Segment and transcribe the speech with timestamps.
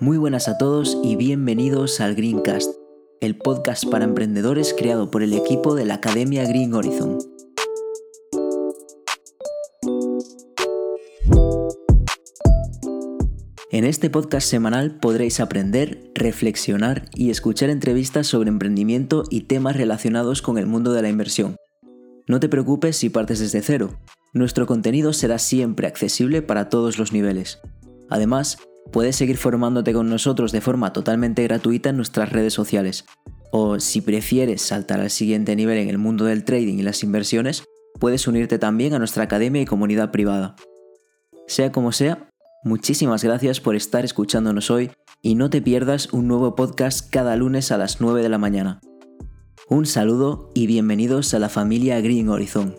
[0.00, 2.72] Muy buenas a todos y bienvenidos al Greencast,
[3.20, 7.18] el podcast para emprendedores creado por el equipo de la Academia Green Horizon.
[13.72, 20.42] En este podcast semanal podréis aprender, reflexionar y escuchar entrevistas sobre emprendimiento y temas relacionados
[20.42, 21.56] con el mundo de la inversión.
[22.28, 23.98] No te preocupes si partes desde cero,
[24.32, 27.58] nuestro contenido será siempre accesible para todos los niveles.
[28.08, 28.58] Además,
[28.92, 33.04] puedes seguir formándote con nosotros de forma totalmente gratuita en nuestras redes sociales.
[33.50, 37.64] O si prefieres saltar al siguiente nivel en el mundo del trading y las inversiones,
[37.98, 40.56] puedes unirte también a nuestra academia y comunidad privada.
[41.46, 42.28] Sea como sea,
[42.62, 44.90] muchísimas gracias por estar escuchándonos hoy
[45.22, 48.80] y no te pierdas un nuevo podcast cada lunes a las 9 de la mañana.
[49.68, 52.74] Un saludo y bienvenidos a la familia Green Horizon.